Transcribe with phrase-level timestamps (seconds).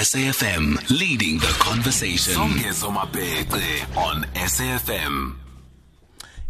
[0.00, 2.32] SAFM, leading the conversation.
[3.98, 5.36] On SAFM.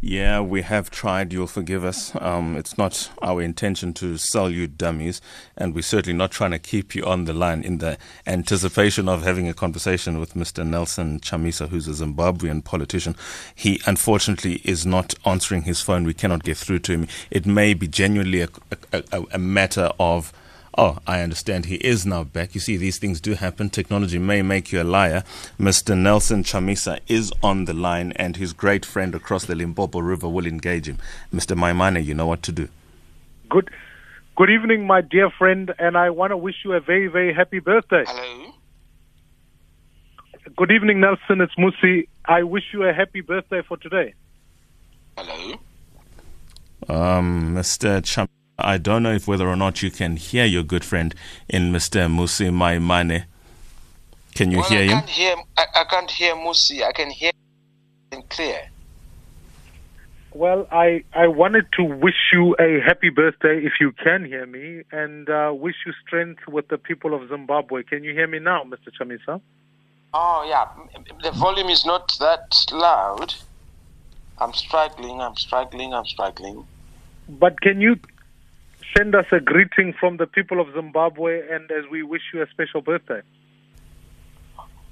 [0.01, 1.33] Yeah, we have tried.
[1.33, 2.15] You'll forgive us.
[2.21, 5.21] Um, it's not our intention to sell you dummies,
[5.57, 9.25] and we're certainly not trying to keep you on the line in the anticipation of
[9.25, 10.65] having a conversation with Mr.
[10.65, 13.17] Nelson Chamisa, who's a Zimbabwean politician.
[13.57, 16.05] He unfortunately is not answering his phone.
[16.05, 17.09] We cannot get through to him.
[17.33, 18.49] It may be genuinely a,
[18.93, 20.33] a, a, a matter of
[20.79, 21.67] Oh, I understand.
[21.67, 22.55] He is now back.
[22.55, 23.71] You see, these things do happen.
[23.71, 25.25] Technology may make you a liar.
[25.59, 25.99] Mr.
[25.99, 30.47] Nelson Chamisa is on the line, and his great friend across the Limpopo River will
[30.47, 30.99] engage him.
[31.35, 31.57] Mr.
[31.57, 32.69] Maimane, you know what to do.
[33.49, 33.69] Good,
[34.37, 37.59] good evening, my dear friend, and I want to wish you a very, very happy
[37.59, 38.05] birthday.
[38.07, 38.55] Hello.
[40.57, 41.41] Good evening, Nelson.
[41.41, 42.07] It's Musi.
[42.25, 44.15] I wish you a happy birthday for today.
[45.17, 45.59] Hello.
[46.89, 48.01] Um, Mr.
[48.03, 48.40] Chamisa.
[48.63, 51.15] I don't know if whether or not you can hear your good friend
[51.49, 52.09] in Mr.
[52.09, 53.25] Musi Maimane.
[54.35, 54.91] Can you well, hear I him?
[54.91, 56.83] Can't hear, I, I can't hear Musi.
[56.83, 57.33] I can hear
[58.13, 58.71] him clear.
[60.33, 64.85] Well, I, I wanted to wish you a happy birthday if you can hear me
[64.93, 67.83] and uh, wish you strength with the people of Zimbabwe.
[67.83, 68.93] Can you hear me now, Mr.
[68.99, 69.41] Chamisa?
[70.15, 70.67] Oh, yeah.
[71.23, 73.35] The volume is not that loud.
[74.39, 76.65] I'm struggling, I'm struggling, I'm struggling.
[77.29, 77.97] But can you
[78.97, 82.47] send us a greeting from the people of Zimbabwe and as we wish you a
[82.51, 83.21] special birthday?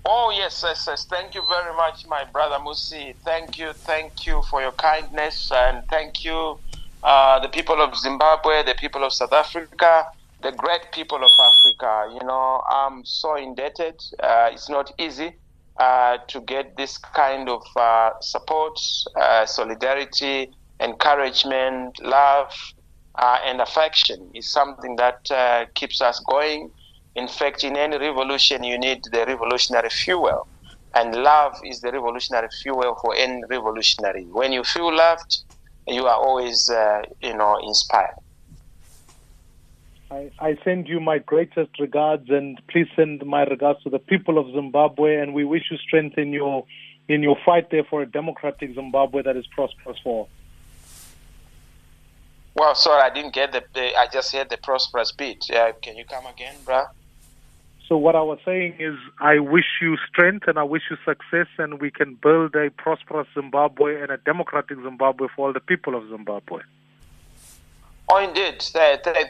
[0.05, 1.05] Oh, yes, yes, yes.
[1.05, 3.15] Thank you very much, my brother Musi.
[3.25, 6.59] Thank you, thank you for your kindness, and thank you,
[7.03, 10.07] uh, the people of Zimbabwe, the people of South Africa,
[10.43, 12.11] the great people of Africa.
[12.15, 14.01] You know, I'm so indebted.
[14.19, 15.37] Uh, it's not easy
[15.79, 18.79] uh, to get this kind of uh, support,
[19.15, 22.53] uh, solidarity, encouragement, love,
[23.19, 24.31] uh, and affection.
[24.35, 26.71] Is something that keeps us going
[27.19, 30.47] in fact, in any revolution, you need the revolutionary fuel.
[30.95, 34.25] And love is the revolutionary fuel for any revolutionary.
[34.31, 35.39] When you feel loved,
[35.89, 38.15] you are always, uh, you know, inspired.
[40.13, 44.39] I, I send you my greatest regards, and please send my regards to the people
[44.39, 45.17] of Zimbabwe.
[45.17, 46.65] And we wish you strength in your
[47.09, 50.31] in your fight there for a democratic Zimbabwe that is prosperous for all.
[52.59, 53.63] Well, sorry, I didn't get the.
[53.73, 55.45] the I just heard the prosperous bit.
[55.49, 56.87] Yeah, can you come again, bruh?
[57.89, 61.47] So what I was saying is, I wish you strength and I wish you success,
[61.57, 65.95] and we can build a prosperous Zimbabwe and a democratic Zimbabwe for all the people
[65.95, 66.63] of Zimbabwe.
[68.11, 68.61] Oh, indeed.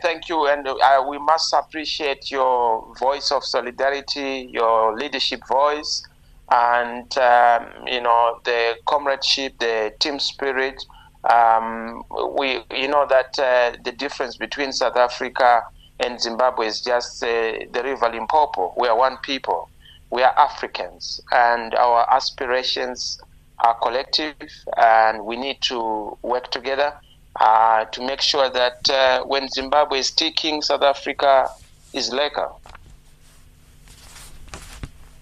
[0.02, 6.02] Thank you, and uh, we must appreciate your voice of solidarity, your leadership voice,
[6.50, 10.82] and um, you know the comradeship, the team spirit.
[11.24, 12.02] Um,
[12.36, 15.62] we, you know that uh, the difference between South Africa
[16.00, 17.26] and Zimbabwe is just uh,
[17.72, 18.74] the river Limpopo.
[18.76, 19.68] We are one people.
[20.10, 23.20] We are Africans, and our aspirations
[23.64, 24.34] are collective,
[24.76, 26.94] and we need to work together
[27.40, 31.48] uh, to make sure that uh, when Zimbabwe is ticking, South Africa
[31.92, 32.60] is legal.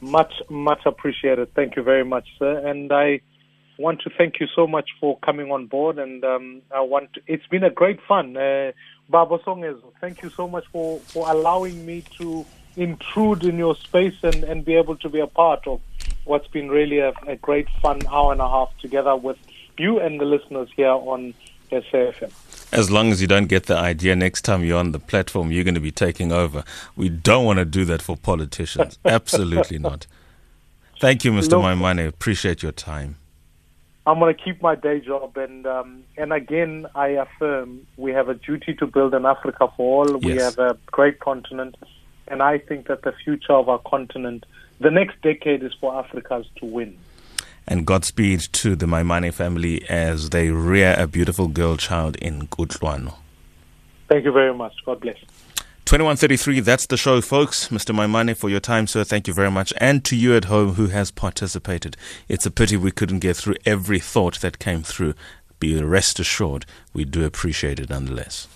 [0.01, 1.53] Much, much appreciated.
[1.55, 2.59] Thank you very much, sir.
[2.67, 3.21] And I
[3.79, 5.99] want to thank you so much for coming on board.
[5.99, 8.37] And um, I want to, it's been a great fun.
[8.37, 8.73] Uh,
[9.09, 9.39] Baba
[10.01, 12.45] thank you so much for, for allowing me to
[12.77, 15.81] intrude in your space and, and be able to be a part of
[16.25, 19.39] what's been really a, a great fun hour and a half together with
[19.79, 21.35] you and the listeners here on
[21.71, 22.33] SAFM.
[22.73, 25.65] As long as you don't get the idea next time you're on the platform, you're
[25.65, 26.65] going to be taking over.
[26.97, 28.99] We don't want to do that for politicians.
[29.05, 30.07] Absolutely not.
[31.01, 31.61] Thank you, Mr.
[31.61, 32.09] Maimane.
[32.09, 33.17] Appreciate your time.
[34.07, 38.29] I'm going to keep my day job, and um, and again, I affirm we have
[38.29, 40.13] a duty to build an Africa for all.
[40.13, 40.23] Yes.
[40.23, 41.75] We have a great continent,
[42.29, 44.47] and I think that the future of our continent,
[44.79, 46.97] the next decade, is for Africans to win.
[47.67, 53.15] And Godspeed to the Maimane family as they rear a beautiful girl child in Kutlwano.
[54.09, 54.73] Thank you very much.
[54.85, 55.17] God bless.
[55.87, 57.69] 2133, that's the show, folks.
[57.69, 57.95] Mr.
[57.95, 59.73] Maimane, for your time, sir, thank you very much.
[59.77, 61.97] And to you at home who has participated.
[62.29, 65.15] It's a pity we couldn't get through every thought that came through.
[65.61, 68.49] Be rest assured, we do appreciate it nonetheless.